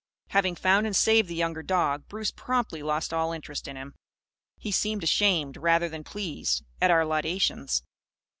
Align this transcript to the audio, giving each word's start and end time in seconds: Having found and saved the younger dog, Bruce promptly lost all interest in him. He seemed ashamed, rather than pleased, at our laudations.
Having 0.29 0.55
found 0.55 0.87
and 0.87 0.95
saved 0.95 1.29
the 1.29 1.35
younger 1.35 1.61
dog, 1.61 2.07
Bruce 2.07 2.31
promptly 2.31 2.81
lost 2.81 3.13
all 3.13 3.31
interest 3.31 3.67
in 3.67 3.75
him. 3.75 3.93
He 4.57 4.71
seemed 4.71 5.03
ashamed, 5.03 5.57
rather 5.57 5.87
than 5.89 6.03
pleased, 6.03 6.63
at 6.81 6.89
our 6.89 7.05
laudations. 7.05 7.83